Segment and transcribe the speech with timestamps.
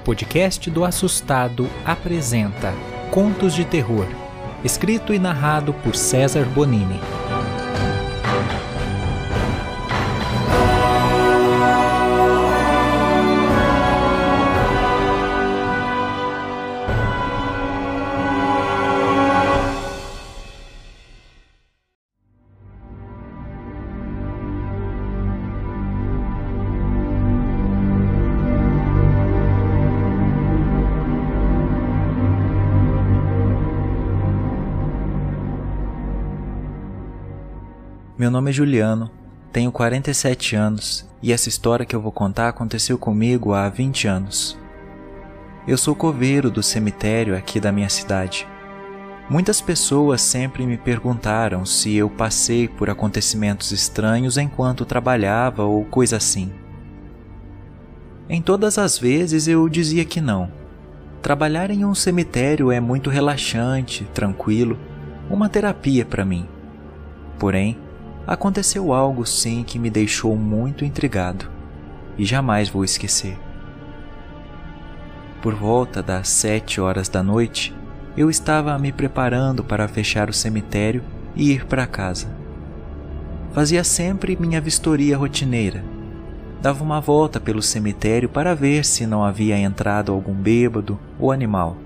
[0.00, 2.72] podcast do Assustado apresenta
[3.10, 4.06] Contos de Terror,
[4.64, 6.98] escrito e narrado por César Bonini.
[38.20, 39.10] Meu nome é Juliano,
[39.50, 44.58] tenho 47 anos e essa história que eu vou contar aconteceu comigo há 20 anos.
[45.66, 48.46] Eu sou coveiro do cemitério aqui da minha cidade.
[49.30, 56.18] Muitas pessoas sempre me perguntaram se eu passei por acontecimentos estranhos enquanto trabalhava ou coisa
[56.18, 56.52] assim.
[58.28, 60.52] Em todas as vezes eu dizia que não.
[61.22, 64.78] Trabalhar em um cemitério é muito relaxante, tranquilo,
[65.30, 66.46] uma terapia para mim.
[67.38, 67.78] Porém,
[68.30, 71.50] aconteceu algo sim que me deixou muito intrigado
[72.16, 73.36] e jamais vou esquecer.
[75.42, 77.74] Por volta das sete horas da noite,
[78.16, 81.02] eu estava me preparando para fechar o cemitério
[81.34, 82.28] e ir para casa.
[83.52, 85.82] Fazia sempre minha vistoria rotineira.
[86.62, 91.76] Dava uma volta pelo cemitério para ver se não havia entrado algum bêbado ou animal.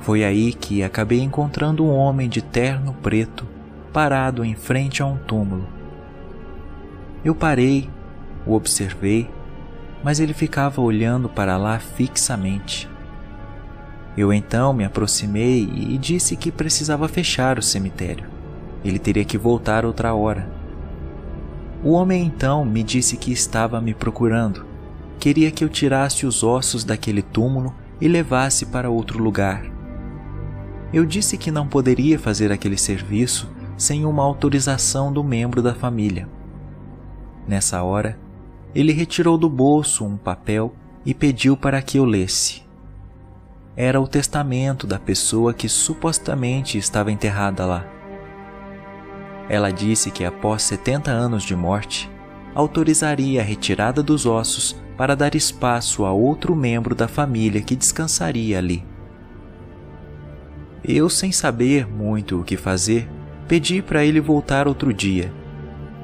[0.00, 3.55] Foi aí que acabei encontrando um homem de terno preto
[3.96, 5.66] parado em frente a um túmulo.
[7.24, 7.88] Eu parei,
[8.44, 9.26] o observei,
[10.04, 12.90] mas ele ficava olhando para lá fixamente.
[14.14, 18.26] Eu então me aproximei e disse que precisava fechar o cemitério.
[18.84, 20.46] Ele teria que voltar outra hora.
[21.82, 24.66] O homem então me disse que estava me procurando.
[25.18, 29.64] Queria que eu tirasse os ossos daquele túmulo e levasse para outro lugar.
[30.92, 36.28] Eu disse que não poderia fazer aquele serviço sem uma autorização do membro da família.
[37.46, 38.18] Nessa hora,
[38.74, 42.62] ele retirou do bolso um papel e pediu para que eu lesse.
[43.76, 47.86] Era o testamento da pessoa que supostamente estava enterrada lá.
[49.48, 52.10] Ela disse que após 70 anos de morte,
[52.54, 58.58] autorizaria a retirada dos ossos para dar espaço a outro membro da família que descansaria
[58.58, 58.84] ali.
[60.82, 63.08] Eu, sem saber muito o que fazer,
[63.48, 65.32] Pedi para ele voltar outro dia.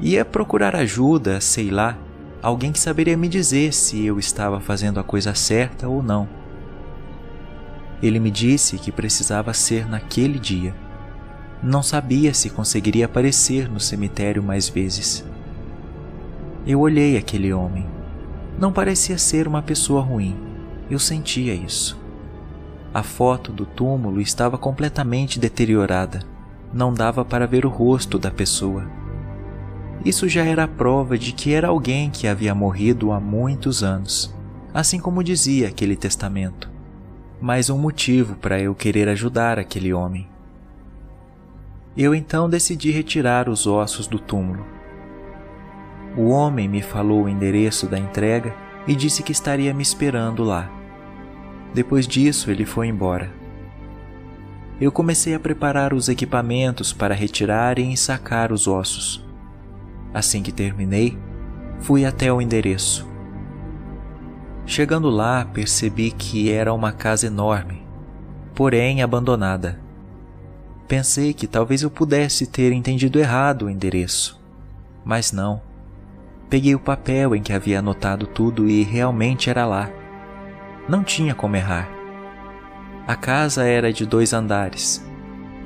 [0.00, 1.98] Ia procurar ajuda, sei lá,
[2.40, 6.28] alguém que saberia me dizer se eu estava fazendo a coisa certa ou não.
[8.00, 10.76] Ele me disse que precisava ser naquele dia.
[11.60, 15.24] Não sabia se conseguiria aparecer no cemitério mais vezes.
[16.64, 17.84] Eu olhei aquele homem.
[18.56, 20.36] Não parecia ser uma pessoa ruim.
[20.88, 21.98] Eu sentia isso.
[22.92, 26.33] A foto do túmulo estava completamente deteriorada
[26.74, 28.84] não dava para ver o rosto da pessoa.
[30.04, 34.34] Isso já era prova de que era alguém que havia morrido há muitos anos,
[34.74, 36.68] assim como dizia aquele testamento.
[37.40, 40.26] Mais um motivo para eu querer ajudar aquele homem.
[41.96, 44.66] Eu então decidi retirar os ossos do túmulo.
[46.16, 48.52] O homem me falou o endereço da entrega
[48.86, 50.68] e disse que estaria me esperando lá.
[51.72, 53.43] Depois disso, ele foi embora
[54.84, 59.24] eu comecei a preparar os equipamentos para retirar e ensacar os ossos.
[60.12, 61.18] Assim que terminei,
[61.80, 63.08] fui até o endereço.
[64.66, 67.82] Chegando lá, percebi que era uma casa enorme,
[68.54, 69.80] porém abandonada.
[70.86, 74.38] Pensei que talvez eu pudesse ter entendido errado o endereço,
[75.04, 75.62] mas não.
[76.50, 79.90] Peguei o papel em que havia anotado tudo e realmente era lá.
[80.86, 82.03] Não tinha como errar.
[83.06, 85.04] A casa era de dois andares,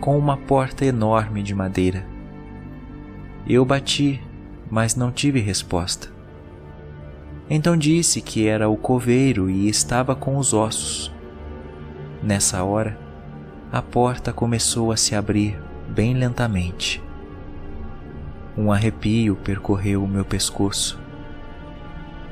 [0.01, 2.05] com uma porta enorme de madeira.
[3.47, 4.21] Eu bati,
[4.69, 6.09] mas não tive resposta.
[7.49, 11.15] Então disse que era o coveiro e estava com os ossos.
[12.21, 12.99] Nessa hora,
[13.71, 15.57] a porta começou a se abrir
[15.89, 17.01] bem lentamente.
[18.57, 20.99] Um arrepio percorreu o meu pescoço.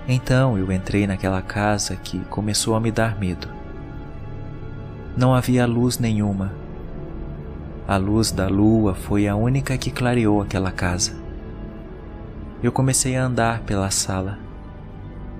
[0.09, 3.65] Então eu entrei naquela casa que começou a me dar medo.
[5.16, 6.52] Não havia luz nenhuma.
[7.88, 11.16] A luz da lua foi a única que clareou aquela casa.
[12.62, 14.38] Eu comecei a andar pela sala.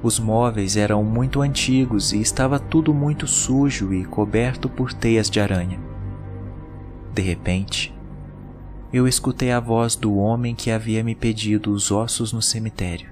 [0.03, 5.41] Os móveis eram muito antigos e estava tudo muito sujo e coberto por teias de
[5.41, 5.81] aranha.
[7.13, 7.95] De repente,
[8.93, 13.11] eu escutei a voz do homem que havia me pedido os ossos no cemitério.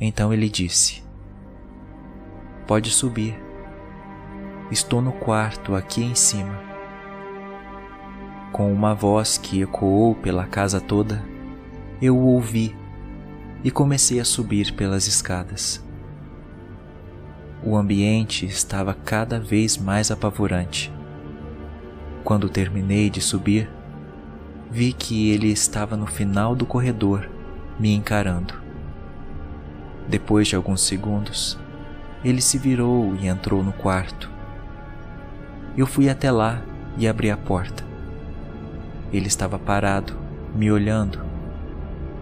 [0.00, 1.02] Então ele disse:
[2.66, 3.41] Pode subir.
[4.72, 6.58] Estou no quarto aqui em cima.
[8.50, 11.22] Com uma voz que ecoou pela casa toda,
[12.00, 12.74] eu o ouvi
[13.62, 15.84] e comecei a subir pelas escadas.
[17.62, 20.90] O ambiente estava cada vez mais apavorante.
[22.24, 23.70] Quando terminei de subir,
[24.70, 27.28] vi que ele estava no final do corredor,
[27.78, 28.54] me encarando.
[30.08, 31.58] Depois de alguns segundos,
[32.24, 34.32] ele se virou e entrou no quarto.
[35.76, 36.62] Eu fui até lá
[36.98, 37.82] e abri a porta.
[39.12, 40.14] Ele estava parado,
[40.54, 41.20] me olhando,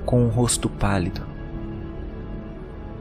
[0.05, 1.23] com um rosto pálido.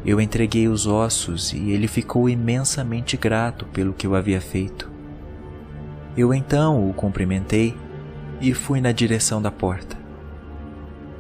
[0.05, 4.89] Eu entreguei os ossos e ele ficou imensamente grato pelo que eu havia feito.
[6.17, 7.77] Eu então o cumprimentei
[8.41, 9.97] e fui na direção da porta.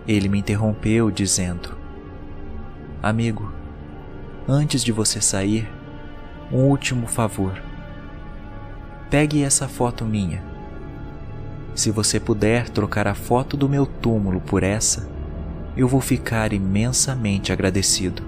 [0.07, 1.77] Ele me interrompeu, dizendo:
[3.03, 3.53] Amigo,
[4.47, 5.69] antes de você sair,
[6.51, 7.68] um último favor.
[9.09, 10.43] Pegue essa foto minha.
[11.73, 15.09] Se você puder trocar a foto do meu túmulo por essa,
[15.75, 18.21] eu vou ficar imensamente agradecido.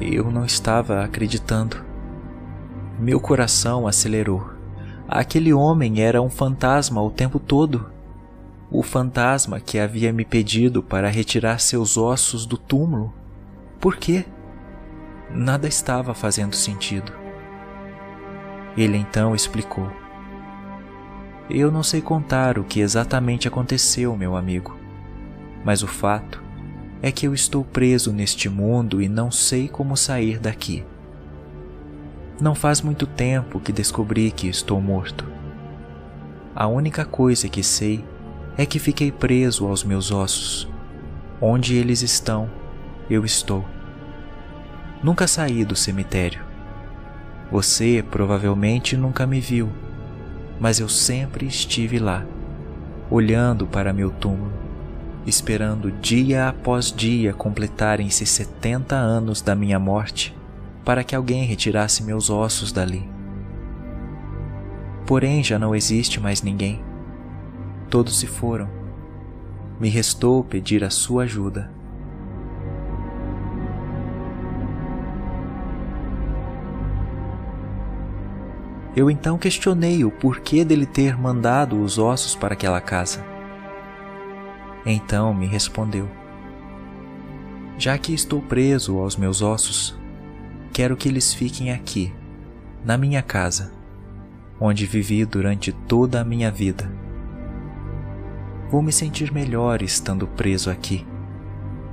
[0.00, 1.84] Eu não estava acreditando.
[2.98, 4.50] Meu coração acelerou.
[5.06, 7.90] Aquele homem era um fantasma o tempo todo.
[8.70, 13.19] O fantasma que havia me pedido para retirar seus ossos do túmulo.
[13.80, 14.26] Por quê?
[15.30, 17.12] Nada estava fazendo sentido.
[18.76, 19.90] Ele então explicou.
[21.48, 24.76] Eu não sei contar o que exatamente aconteceu, meu amigo,
[25.64, 26.42] mas o fato
[27.00, 30.84] é que eu estou preso neste mundo e não sei como sair daqui.
[32.38, 35.26] Não faz muito tempo que descobri que estou morto.
[36.54, 38.04] A única coisa que sei
[38.58, 40.68] é que fiquei preso aos meus ossos.
[41.40, 42.50] Onde eles estão,
[43.10, 43.64] eu estou.
[45.02, 46.42] Nunca saí do cemitério.
[47.50, 49.68] Você provavelmente nunca me viu,
[50.60, 52.24] mas eu sempre estive lá,
[53.10, 54.52] olhando para meu túmulo,
[55.26, 60.36] esperando dia após dia completarem-se 70 anos da minha morte
[60.84, 63.08] para que alguém retirasse meus ossos dali.
[65.06, 66.82] Porém, já não existe mais ninguém.
[67.88, 68.68] Todos se foram.
[69.80, 71.70] Me restou pedir a sua ajuda.
[79.00, 83.24] Eu então questionei o porquê dele ter mandado os ossos para aquela casa.
[84.84, 86.06] Então me respondeu:
[87.78, 89.98] Já que estou preso aos meus ossos,
[90.70, 92.12] quero que eles fiquem aqui,
[92.84, 93.72] na minha casa,
[94.60, 96.92] onde vivi durante toda a minha vida.
[98.70, 101.06] Vou me sentir melhor estando preso aqui.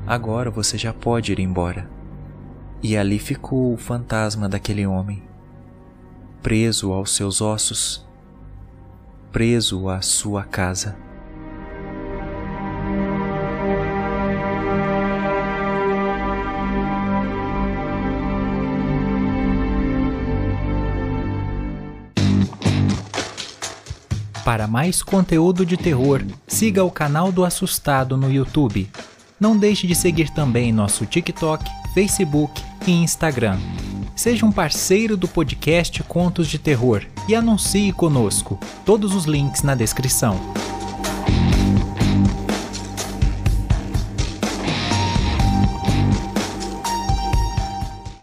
[0.05, 1.89] Agora você já pode ir embora.
[2.83, 5.26] E ali ficou o fantasma daquele homem
[6.41, 8.05] preso aos seus ossos,
[9.31, 10.97] preso à sua casa.
[24.47, 28.89] Para mais conteúdo de terror, siga o canal do Assustado no YouTube.
[29.37, 33.57] Não deixe de seguir também nosso TikTok, Facebook e Instagram.
[34.17, 38.59] Seja um parceiro do podcast Contos de Terror e anuncie conosco.
[38.83, 40.39] Todos os links na descrição.